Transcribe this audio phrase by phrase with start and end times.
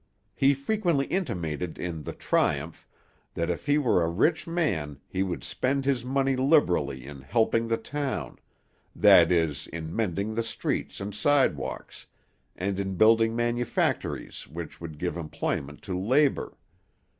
[0.33, 2.87] He frequently intimated in the Triumph
[3.35, 7.67] that if he were a rich man he would spend his money liberally in "helping
[7.67, 8.39] the town;"
[8.95, 12.07] that is, in mending the streets and sidewalks,
[12.55, 16.57] and in building manufactories which would give employment to "labor."